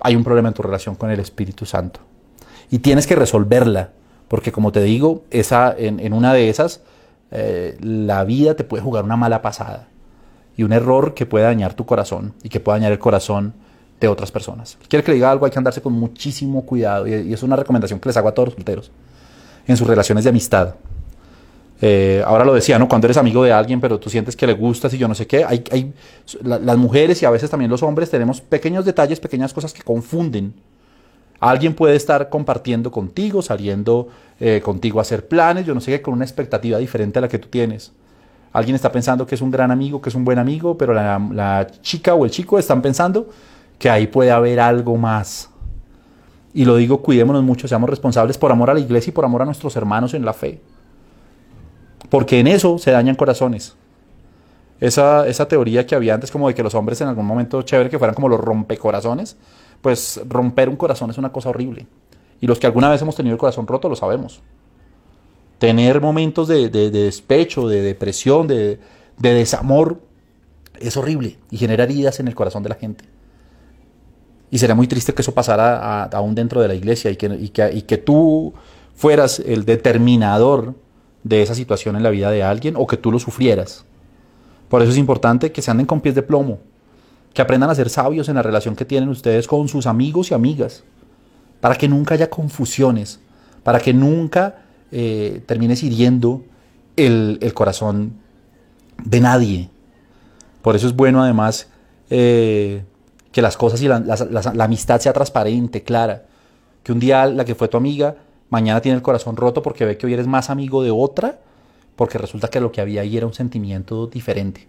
[0.00, 2.00] hay un problema en tu relación con el Espíritu Santo.
[2.70, 3.90] Y tienes que resolverla,
[4.28, 6.82] porque como te digo, esa, en una de esas
[7.30, 9.88] eh, la vida te puede jugar una mala pasada
[10.56, 13.54] y un error que puede dañar tu corazón y que puede dañar el corazón
[14.00, 14.78] de otras personas.
[14.88, 18.00] Quiere que le diga algo, hay que andarse con muchísimo cuidado y, es una recomendación
[18.00, 18.90] que les hago a todos los solteros
[19.66, 20.74] en sus relaciones de amistad.
[21.80, 22.88] Eh, ahora lo decía, ¿no?
[22.88, 25.26] Cuando eres amigo de alguien, pero tú sientes que le gustas y yo no sé
[25.26, 25.92] qué, hay,
[26.42, 30.54] las mujeres y a veces también los hombres tenemos pequeños detalles, pequeñas cosas que confunden
[31.40, 34.08] Alguien puede estar compartiendo contigo, saliendo
[34.40, 37.28] eh, contigo a hacer planes, yo no sé qué, con una expectativa diferente a la
[37.28, 37.92] que tú tienes.
[38.52, 41.66] Alguien está pensando que es un gran amigo, que es un buen amigo, pero la,
[41.80, 43.28] chica o el chico están pensando
[43.78, 45.50] que ahí puede haber algo más.
[46.54, 49.42] Y lo digo, cuidémonos mucho, seamos responsables por amor a la iglesia y por amor
[49.42, 50.60] a nuestros hermanos en la fe.
[52.10, 53.76] Porque en eso se dañan corazones.
[54.80, 57.90] esa, esa teoría que había antes como de que los hombres en algún momento chévere
[57.90, 59.36] que fueran como los rompecorazones,
[59.80, 61.86] pues romper un corazón es una cosa horrible.
[62.40, 64.40] Y los que alguna vez hemos tenido el corazón roto lo sabemos.
[65.58, 68.78] Tener momentos de, despecho, de depresión, de,
[69.16, 70.00] desamor,
[70.78, 73.04] es horrible y genera heridas en el corazón de la gente.
[74.50, 77.38] Y sería muy triste que eso pasara aún dentro de la iglesia y que,
[77.72, 78.54] y que tú
[78.94, 80.74] fueras el determinador
[81.22, 83.84] de esa situación en la vida de alguien o que tú lo sufrieras.
[84.68, 86.58] Por eso es importante que se anden con pies de plomo,
[87.32, 90.34] que aprendan a ser sabios en la relación que tienen ustedes con sus amigos y
[90.34, 90.84] amigas,
[91.60, 93.20] para que nunca haya confusiones,
[93.62, 96.42] para que nunca eh, termines hiriendo
[96.96, 98.14] el, corazón
[99.04, 99.70] de nadie.
[100.62, 101.68] Por eso es bueno además
[102.10, 102.82] eh,
[103.32, 106.24] que las cosas y la, la amistad sea transparente, clara,
[106.82, 108.16] que un día la que fue tu amiga
[108.50, 111.38] mañana tiene el corazón roto porque ve que hoy eres más amigo de otra,
[111.96, 114.66] porque resulta que lo que había ahí era un sentimiento diferente.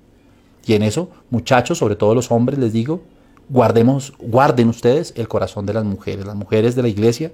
[0.66, 3.02] Y en eso, muchachos, sobre todo los hombres, les digo,
[3.50, 6.26] guardemos, guarden ustedes el corazón de las mujeres.
[6.26, 7.32] Las mujeres de la iglesia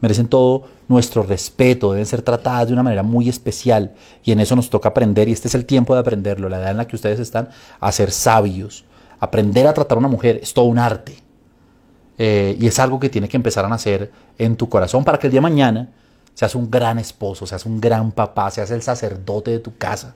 [0.00, 3.92] merecen todo nuestro respeto, deben ser tratadas de una manera muy especial
[4.24, 6.70] y en eso nos toca aprender y este es el tiempo de aprenderlo, la edad
[6.70, 8.84] en la que ustedes están, a ser sabios.
[9.20, 11.14] Aprender a tratar a una mujer es todo un arte.
[12.18, 15.26] Eh, y es algo que tiene que empezar a nacer en tu corazón para que
[15.26, 15.88] el día de mañana
[16.34, 20.14] seas un gran esposo, seas un gran papá, seas el sacerdote de tu casa.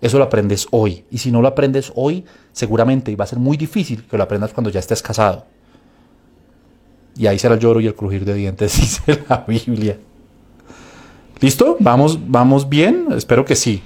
[0.00, 1.04] Eso lo aprendes hoy.
[1.10, 4.52] Y si no lo aprendes hoy, seguramente va a ser muy difícil que lo aprendas
[4.52, 5.46] cuando ya estés casado.
[7.16, 9.98] Y ahí será el lloro y el crujir de dientes, dice la Biblia.
[11.40, 11.76] ¿Listo?
[11.80, 13.08] ¿Vamos, vamos bien?
[13.12, 13.82] Espero que sí.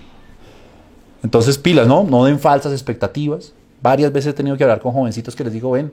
[1.22, 2.04] Entonces, pilas, ¿no?
[2.04, 3.52] No den falsas expectativas.
[3.82, 5.92] Varias veces he tenido que hablar con jovencitos que les digo, ven,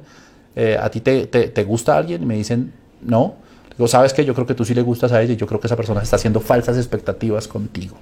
[0.56, 2.24] eh, ¿a ti te, te, gusta alguien?
[2.24, 3.36] Y me dicen, no.
[3.78, 4.24] Digo, ¿sabes qué?
[4.24, 6.02] Yo creo que tú sí le gustas a ella y yo creo que esa persona
[6.02, 7.98] está haciendo falsas expectativas contigo.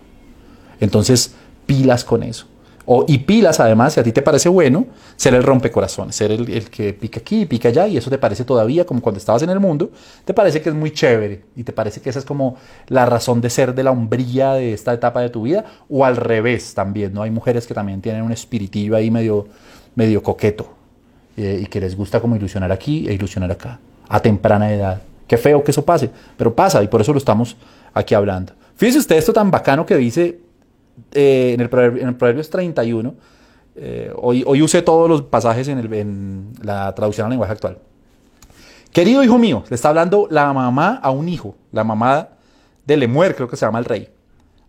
[0.80, 1.34] Entonces,
[1.66, 2.48] pilas con eso.
[2.86, 6.50] O, y pilas, además, si a ti te parece bueno, ser el rompecorazones, ser el,
[6.50, 9.44] el, que pica aquí y pica allá, y eso te parece todavía como cuando estabas
[9.44, 9.92] en el mundo,
[10.26, 13.40] te parece que es muy chévere, y te parece que esa es como la razón
[13.42, 17.14] de ser de la hombría de esta etapa de tu vida, o al revés también,
[17.14, 17.22] ¿no?
[17.22, 19.48] Hay mujeres que también tienen un espiritillo ahí medio,
[19.96, 20.74] medio coqueto,
[21.38, 25.02] eh, y que les gusta como ilusionar aquí e ilusionar acá, a temprana edad.
[25.28, 27.56] Qué feo que eso pase, pero pasa y por eso lo estamos
[27.94, 28.54] aquí hablando.
[28.76, 30.40] Fíjese usted esto tan bacano que dice
[31.12, 33.14] eh, en, el Proverbios 31.
[33.76, 37.78] Eh, hoy, hoy usé todos los pasajes en, la traducción al lenguaje actual.
[38.92, 42.30] Querido hijo mío, le está hablando la mamá a un hijo, la mamá
[42.86, 44.10] de Lemuer, creo que se llama el rey,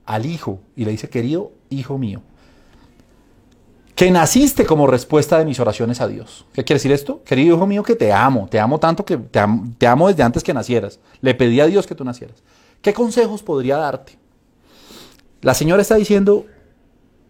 [0.06, 2.22] al hijo, y le dice, querido hijo mío
[4.02, 6.44] que naciste como respuesta de mis oraciones a Dios.
[6.52, 7.22] ¿Qué quiere decir esto?
[7.22, 10.52] Querido hijo mío, que te amo, te amo tanto que te amo, desde antes que
[10.52, 10.98] nacieras.
[11.20, 12.42] Le pedí a Dios que tú nacieras.
[12.80, 14.18] ¿Qué consejos podría darte?
[15.42, 16.46] La señora está diciendo,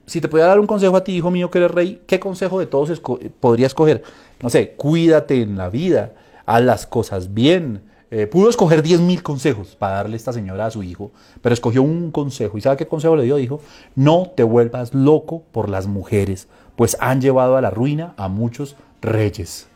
[0.04, 2.60] si te pudiera dar un consejo a ti, hijo mío, que eres rey, ¿qué consejo
[2.60, 3.00] de todos
[3.40, 4.02] podría escoger?
[4.42, 6.12] No sé, cuídate en la vida,
[6.44, 7.80] haz las cosas bien.
[8.10, 12.10] Eh, pudo escoger 10.000 consejos para darle esta señora a su hijo, pero escogió un
[12.10, 12.58] consejo.
[12.58, 13.36] ¿Y sabe qué consejo le dio?
[13.36, 13.62] Dijo,
[13.94, 18.76] no te vuelvas loco por las mujeres, pues han llevado a la ruina a muchos
[19.00, 19.68] reyes.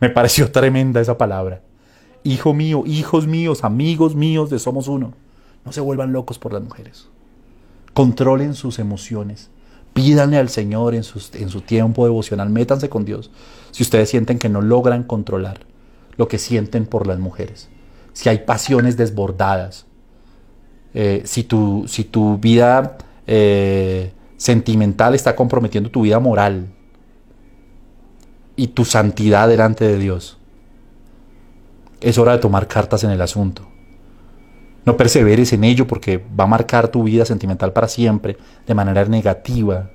[0.00, 1.62] Me pareció tremenda esa palabra.
[2.24, 5.14] Hijo mío, hijos míos, amigos míos de Somos Uno,
[5.64, 7.08] no se vuelvan locos por las mujeres.
[7.94, 9.50] Controlen sus emociones.
[9.94, 11.02] Pídanle al Señor en,
[11.34, 13.30] en su tiempo devocional, métanse con Dios.
[13.72, 15.60] Si ustedes sienten que no logran controlar
[16.18, 17.68] lo que sienten por las mujeres.
[18.12, 19.86] Si hay pasiones desbordadas.
[20.92, 26.66] Eh, si, tu, si tu vida eh, sentimental está comprometiendo tu vida moral
[28.56, 30.38] y tu santidad delante de Dios.
[32.00, 33.68] Es hora de tomar cartas en el asunto.
[34.88, 39.04] No perseveres en ello porque va a marcar tu vida sentimental para siempre de manera
[39.04, 39.90] negativa.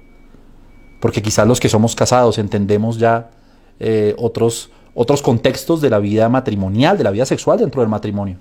[0.99, 3.31] Porque quizás los que somos casados entendemos ya
[3.79, 8.37] eh, otros, otros contextos de la vida matrimonial, de la vida sexual dentro del matrimonio.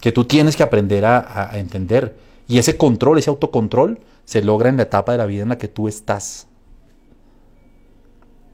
[0.00, 2.16] Que tú tienes que aprender a entender.
[2.46, 5.58] Y ese control, ese autocontrol, se logra en la etapa de la vida en la
[5.58, 6.46] que tú estás.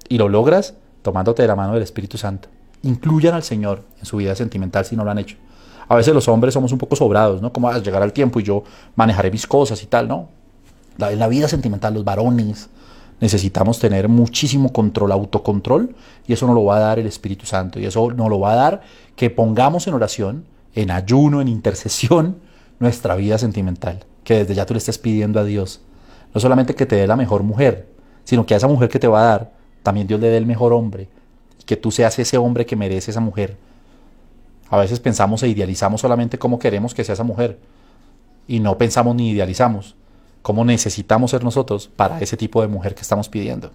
[0.08, 0.72] Y lo logras
[1.02, 2.48] tomándote de la mano del Espíritu Santo.
[2.82, 5.36] Incluyan al Señor en su vida sentimental si no lo han hecho.
[5.88, 7.52] A veces los hombres somos un poco sobrados, ¿no?
[7.52, 10.28] Como a ah, llegar al tiempo y yo manejaré mis cosas y tal, ¿no?
[10.98, 12.68] En la vida sentimental, los varones
[13.20, 15.94] necesitamos tener muchísimo control, autocontrol,
[16.26, 17.80] y eso nos lo va a dar el Espíritu Santo.
[17.80, 18.82] Y eso nos lo va a dar
[19.16, 22.36] que pongamos en oración, en ayuno, en intercesión,
[22.78, 25.80] nuestra vida sentimental que desde ya tú le estés pidiendo a Dios.
[26.34, 27.88] No solamente que te dé la mejor mujer,
[28.24, 30.44] sino que a esa mujer que te va a dar, también Dios le dé el
[30.44, 31.08] mejor hombre.
[31.64, 33.56] Que tú seas ese hombre que merece esa mujer.
[34.70, 37.58] A veces pensamos e idealizamos solamente cómo queremos que sea esa mujer.
[38.46, 39.94] Y no pensamos ni idealizamos.
[40.40, 43.70] cómo necesitamos ser nosotros para ese tipo de mujer que estamos pidiendo.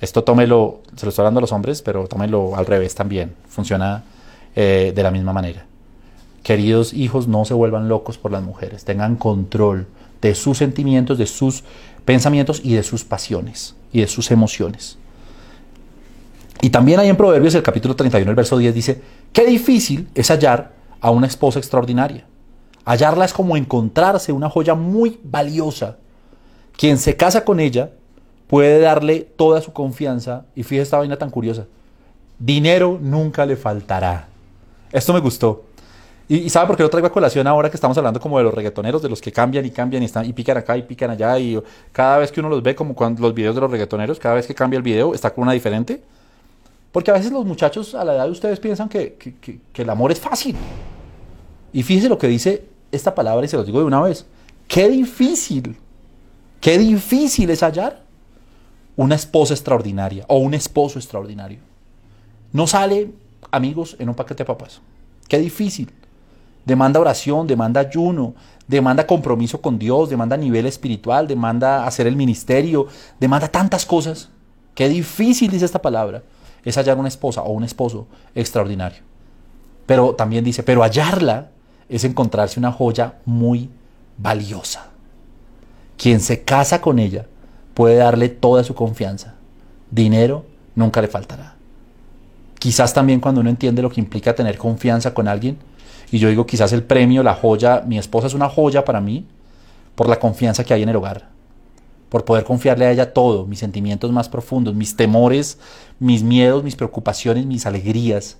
[0.00, 3.34] Esto tómelo, se lo estoy hablando a los hombres, pero tómelo al revés también.
[3.48, 4.02] Funciona
[4.56, 5.66] eh, de la misma manera.
[6.42, 8.84] Queridos hijos, no se vuelvan locos por las mujeres.
[8.84, 9.86] Tengan control
[10.20, 11.62] de sus sentimientos, de sus
[12.04, 14.98] pensamientos y de sus pasiones y de sus emociones.
[16.66, 19.00] Y también hay en Proverbios el capítulo 31, el verso 10 dice,
[19.32, 22.26] qué difícil es hallar a una esposa extraordinaria.
[22.84, 25.98] Hallarla es como encontrarse una joya muy valiosa.
[26.76, 27.90] Quien se casa con ella
[28.48, 30.46] puede darle toda su confianza.
[30.56, 31.66] Y fíjese esta vaina tan curiosa.
[32.36, 34.26] Dinero nunca le faltará.
[34.90, 35.66] Esto me gustó.
[36.26, 38.52] Y, ¿sabe por qué lo traigo a colación ahora que estamos hablando como de los
[38.52, 41.38] reggaetoneros, de los que cambian y cambian y, están, y pican acá y pican allá?
[41.38, 44.34] Y cada vez que uno los ve, como cuando los videos de los reggaetoneros, cada
[44.34, 46.02] vez que cambia el video está con una diferente.
[46.96, 49.18] Porque a veces los muchachos a la edad de ustedes piensan que,
[49.74, 50.56] el amor es fácil.
[51.70, 54.24] Y fíjese lo que dice esta palabra y se los digo de una vez.
[54.66, 55.76] Qué difícil,
[56.58, 58.02] qué difícil es hallar
[58.96, 61.58] una esposa extraordinaria o un esposo extraordinario.
[62.50, 63.10] No sale,
[63.50, 64.80] amigos, en un paquete de papas.
[65.28, 65.92] Qué difícil.
[66.64, 68.34] Demanda oración, demanda ayuno,
[68.66, 72.86] demanda compromiso con Dios, demanda nivel espiritual, demanda hacer el ministerio,
[73.20, 74.30] demanda tantas cosas.
[74.74, 76.22] Qué difícil, dice esta palabra,
[76.66, 78.98] es hallar una esposa o un esposo extraordinario.
[79.86, 81.50] Pero también dice, pero hallarla
[81.88, 83.70] es encontrarse una joya muy
[84.18, 84.88] valiosa.
[85.96, 87.26] Quien se casa con ella
[87.72, 89.34] puede darle toda su confianza.
[89.92, 91.54] Dinero nunca le faltará.
[92.58, 95.58] Quizás también cuando uno entiende lo que implica tener confianza con alguien,
[96.10, 99.24] y yo digo quizás el premio, la joya, mi esposa es una joya para mí
[99.94, 101.28] por la confianza que hay en el hogar,
[102.08, 105.58] por poder confiarle a ella todo, mis sentimientos más profundos, mis temores,
[105.98, 108.38] mis miedos, mis preocupaciones, mis alegrías,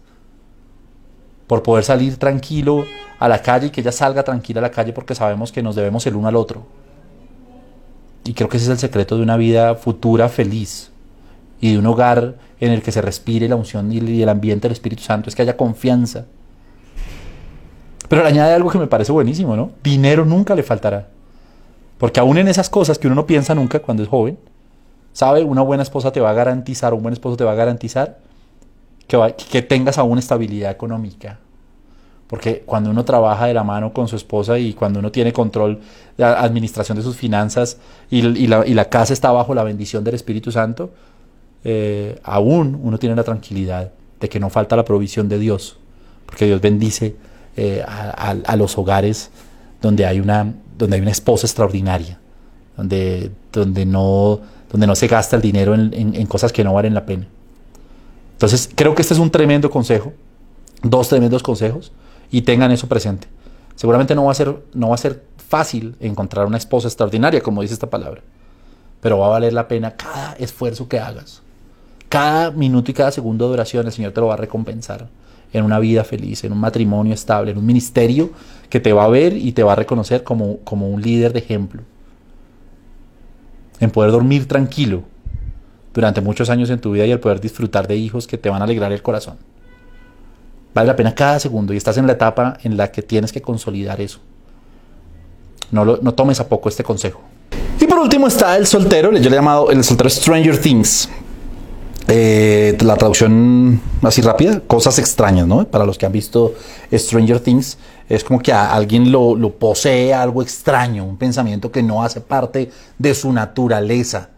[1.47, 2.85] por poder salir tranquilo
[3.19, 5.77] a la calle y que ella salga tranquila a la calle porque sabemos que nos
[5.77, 6.67] debemos el uno al otro.
[8.25, 10.91] Y creo que ese es el secreto de una vida futura feliz
[11.61, 14.73] y de un hogar en el que se respire la unción y el ambiente del
[14.73, 16.27] Espíritu Santo, es que haya confianza.
[18.09, 19.71] Pero le añade algo que me parece buenísimo, ¿no?
[19.83, 21.09] Dinero nunca le faltará.
[21.99, 24.39] Porque aún en esas cosas que uno no piensa nunca cuando es joven,
[25.13, 25.45] ¿sabe?
[25.45, 28.19] Una buena esposa te va a garantizar, un buen esposo te va a garantizar
[29.07, 31.39] que, que tengas aún estabilidad económica.
[32.27, 35.77] Porque cuando uno trabaja de la mano con su esposa y cuando uno tiene control
[35.77, 37.79] de la administración de sus finanzas
[38.11, 40.91] y, la, casa está bajo la bendición del Espíritu Santo,
[41.63, 45.79] eh, aún uno tiene la tranquilidad de que no falta la provisión de Dios.
[46.27, 47.15] Porque Dios bendice
[47.57, 49.31] eh, a, los hogares
[49.81, 52.19] donde hay una, donde hay una esposa extraordinaria,
[52.77, 57.07] donde, donde, no, donde no se gasta el dinero en cosas que no valen la
[57.07, 57.27] pena.
[58.37, 60.13] Entonces, creo que este es un tremendo consejo,
[60.83, 61.91] dos tremendos consejos,
[62.31, 63.29] y tengan eso presente.
[63.77, 67.63] Seguramente no va a ser, no va a ser fácil encontrar una esposa extraordinaria, como
[67.63, 68.21] dice esta palabra,
[69.01, 71.41] pero va a valer la pena cada esfuerzo que hagas.
[72.11, 75.09] Cada minuto y cada segundo de oración el Señor te lo va a recompensar
[75.53, 78.31] en una vida feliz, en un matrimonio estable, en un ministerio
[78.69, 81.39] que te va a ver y te va a reconocer como, como un líder de
[81.41, 81.83] ejemplo.
[83.81, 85.03] En poder dormir tranquilo,
[85.97, 88.61] durante muchos años en tu vida y el poder disfrutar de hijos que te van
[88.61, 89.37] a alegrar el corazón.
[90.75, 93.41] Vale la pena cada segundo y estás en la etapa en la que tienes que
[93.41, 94.21] consolidar eso.
[95.71, 97.23] No, no tomes a poco este consejo.
[97.81, 101.09] Y por último está el soltero, yo le he llamado el soltero Stranger Things.
[102.09, 105.67] Eh, la traducción así rápida, cosas extrañas, ¿no?
[105.67, 106.55] Para los que han visto
[106.93, 112.05] Stranger Things, es como que alguien lo, lo posee algo extraño, un pensamiento que no
[112.05, 114.31] hace parte de su naturaleza.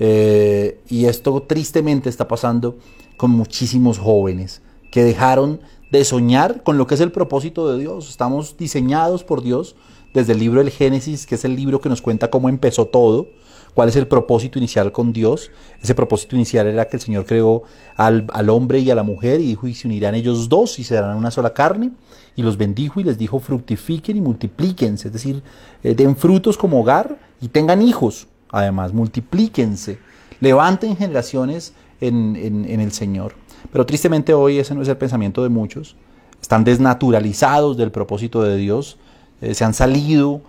[0.00, 2.76] Eh, y esto tristemente está pasando
[3.16, 5.60] con muchísimos jóvenes que dejaron
[5.92, 8.10] de soñar con lo que es el propósito de Dios.
[8.10, 9.76] Estamos diseñados por Dios
[10.12, 13.28] desde el libro del Génesis, que es el libro que nos cuenta cómo empezó todo,
[13.74, 15.50] cuál es el propósito inicial con Dios.
[15.82, 17.62] Ese propósito inicial era que el Señor creó
[17.96, 21.16] al, hombre y a la mujer y dijo, y se unirán ellos dos y serán
[21.16, 21.90] una sola carne.
[22.34, 25.42] Y los bendijo y les dijo, fructifiquen y multiplíquense, es decir,
[25.82, 29.98] eh, den frutos como hogar y tengan hijos además, multiplíquense,
[30.40, 32.36] levanten generaciones en,
[32.68, 33.34] el Señor.
[33.72, 35.96] Pero tristemente hoy ese no es el pensamiento de muchos.
[36.40, 38.98] Están desnaturalizados del propósito de Dios,
[39.40, 40.42] eh, se han salido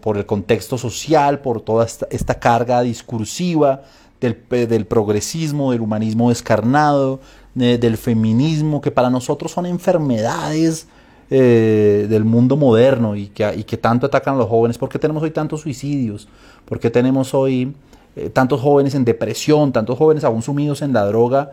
[0.00, 3.82] por, el contexto social, por toda esta, carga discursiva
[4.20, 7.20] del, del, progresismo, del humanismo descarnado,
[7.58, 10.88] eh, del feminismo, que para nosotros son enfermedades
[11.28, 14.78] eh, del mundo moderno y que, tanto atacan a los jóvenes.
[14.78, 16.28] ¿Por qué tenemos hoy tantos suicidios?
[16.64, 17.74] ¿Por qué tenemos hoy
[18.14, 21.50] eh, tantos jóvenes en depresión, tantos jóvenes aún sumidos en la droga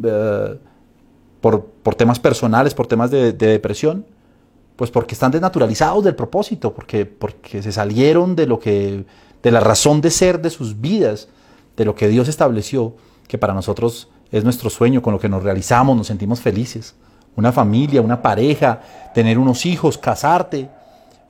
[0.00, 0.58] eh,
[1.40, 4.06] por, temas personales, por temas de, depresión?
[4.80, 9.04] Pues porque están desnaturalizados del propósito, porque, porque se salieron de lo que,
[9.42, 11.28] de la razón de ser de sus vidas,
[11.76, 12.96] de lo que Dios estableció,
[13.28, 16.94] que para nosotros es nuestro sueño, con lo que nos realizamos, nos sentimos felices.
[17.36, 18.80] Una familia, una pareja,
[19.12, 20.70] tener unos hijos, casarte,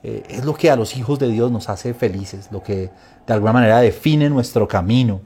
[0.01, 2.89] eh, es lo que a los hijos de Dios nos hace felices, lo que
[3.27, 5.19] de alguna manera define nuestro camino.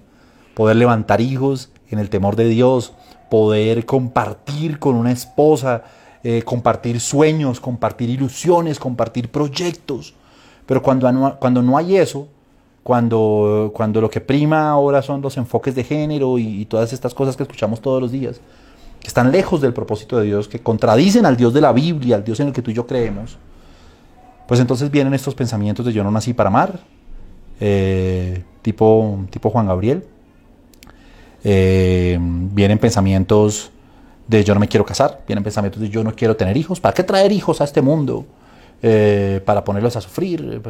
[0.55, 2.93] Poder levantar hijos en el temor de Dios,
[3.29, 5.83] poder compartir con una esposa,
[6.27, 10.15] eh, compartir sueños, compartir ilusiones, compartir proyectos.
[10.65, 12.27] Pero cuando no, cuando no hay eso,
[12.81, 17.38] cuando, cuando lo que prima ahora son los enfoques de género y, todas estas cosas
[17.38, 18.41] que escuchamos todos los días,
[18.99, 22.23] que están lejos del propósito de Dios, que contradicen al Dios de la Biblia, al
[22.23, 23.38] Dios en el que tú y yo creemos,
[24.47, 26.79] pues entonces vienen estos pensamientos de yo no nací para amar,
[27.59, 30.03] eh, tipo, tipo Juan Gabriel.
[31.43, 33.69] Eh, vienen pensamientos
[34.27, 36.79] de yo no me quiero casar, vienen pensamientos de yo no quiero tener hijos.
[36.79, 38.25] ¿Para qué traer hijos a este mundo?
[38.81, 40.61] Eh, para ponerlos a sufrir.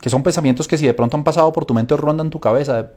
[0.00, 2.40] Que son pensamientos que si de pronto han pasado por tu mente o rondan tu
[2.40, 2.90] cabeza,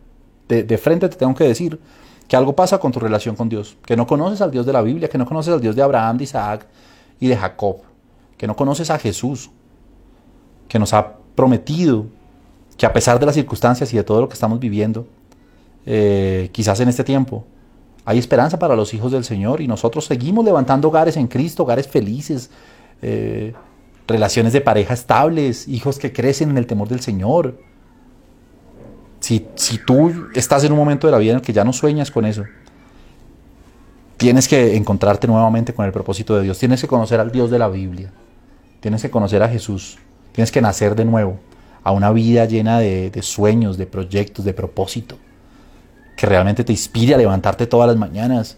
[0.48, 1.80] de, de frente te tengo que decir
[2.28, 4.82] que algo pasa con tu relación con Dios, que no conoces al Dios de la
[4.82, 6.66] Biblia, que no conoces al Dios de Abraham, de Isaac
[7.20, 7.78] y de Jacob,
[8.38, 9.52] que no conoces a Jesús,
[10.68, 12.08] que nos ha prometido
[12.78, 15.08] que a pesar de las circunstancias y de todo lo que estamos viviendo,
[15.86, 17.46] eh, quizás en este tiempo,
[18.06, 21.88] hay esperanza para los hijos del Señor y nosotros seguimos levantando hogares en Cristo, hogares
[21.88, 22.50] felices,
[23.02, 23.54] eh,
[24.08, 27.60] relaciones de pareja estables, hijos que crecen en el temor del Señor.
[29.20, 31.74] Si, si tú estás en un momento de la vida en el que ya no
[31.74, 32.44] sueñas con eso,
[34.18, 37.60] tienes que encontrarte nuevamente con el propósito de Dios, tienes que conocer al Dios de
[37.60, 38.12] la Biblia,
[38.80, 39.98] tienes que conocer a Jesús.
[40.36, 41.40] Tienes que nacer de nuevo
[41.82, 45.18] a una vida llena de, sueños, de proyectos, de propósito,
[46.16, 48.58] que realmente te inspire a levantarte todas las mañanas.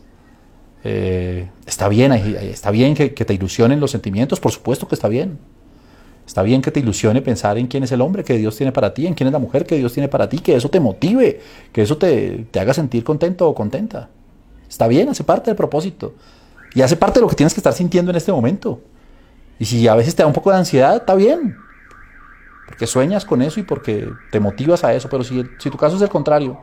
[0.84, 5.40] Eh, está bien, está bien que, te ilusionen los sentimientos, por supuesto que está bien.
[6.26, 8.94] Está bien que te ilusione pensar en quién es el hombre que Dios tiene para
[8.94, 11.42] ti, en quién es la mujer que Dios tiene para ti, que eso te motive,
[11.72, 14.10] que eso te, haga sentir contento o contenta.
[14.70, 16.14] Está bien, hace parte del propósito.
[16.76, 18.82] Y hace parte de lo que tienes que estar sintiendo en este momento.
[19.58, 21.56] Y si a veces te da un poco de ansiedad, está bien
[22.68, 25.96] porque sueñas con eso y porque te motivas a eso, pero si, si tu caso
[25.96, 26.60] es el contrario,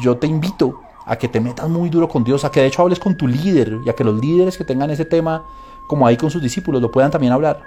[0.00, 2.82] yo, te invito a que te metas muy duro con Dios, a que de hecho
[2.82, 5.44] hables con tu líder y a que los líderes que tengan ese tema
[5.86, 7.60] como ahí con sus discípulos lo puedan también hablar.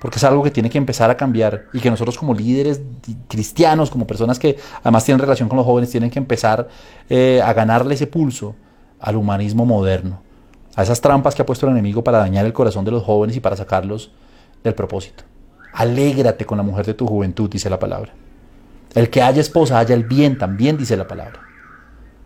[0.00, 2.80] Porque es algo que tiene que empezar a cambiar y que nosotros como líderes
[3.28, 6.68] cristianos, como personas que además tienen relación con los jóvenes, tienen que empezar
[7.08, 8.54] eh, a ganarle ese pulso
[8.98, 10.22] al humanismo moderno,
[10.74, 13.36] a esas trampas que ha puesto el enemigo para dañar el corazón de los jóvenes
[13.36, 14.10] y para sacarlos
[14.64, 15.24] del propósito.
[15.72, 18.12] Alégrate con la mujer de tu juventud, dice la palabra.
[18.94, 21.40] El que haya esposa haya el bien, también dice la palabra.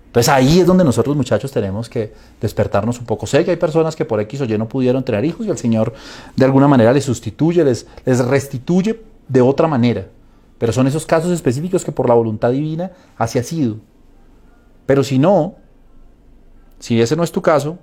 [0.07, 3.27] Entonces ahí es donde nosotros muchachos tenemos que despertarnos un poco.
[3.27, 5.59] Sé que hay personas que por X o Y no pudieron tener hijos y el
[5.59, 5.93] Señor
[6.37, 10.07] de alguna manera les sustituye, les, les restituye de otra manera.
[10.59, 13.79] Pero son esos casos específicos que por la voluntad divina así ha sido.
[14.87, 15.57] Pero si no,
[16.79, 17.79] si ese no es tu caso,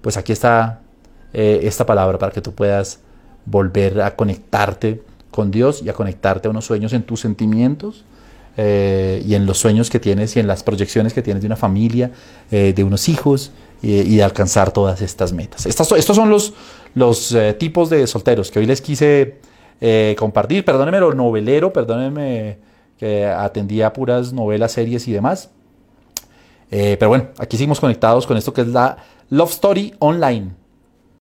[0.00, 0.80] pues aquí está
[1.32, 3.00] eh, esta palabra para que tú puedas
[3.44, 5.02] volver a conectarte
[5.38, 8.04] con Dios y a conectarte a unos sueños en tus sentimientos
[8.56, 11.54] eh, y en los sueños que tienes y en las proyecciones que tienes de una
[11.54, 12.10] familia,
[12.50, 15.64] eh, de unos hijos y de alcanzar todas estas metas.
[15.64, 16.54] Estas, estos son los,
[16.96, 19.36] los eh, tipos de solteros que hoy les quise
[20.18, 20.64] compartir.
[20.64, 22.58] Perdónenme lo novelero, perdónenme
[22.98, 25.50] que atendía puras novelas, series y demás.
[26.68, 28.96] pero bueno, aquí seguimos conectados con esto que es la
[29.30, 30.50] Love Story Online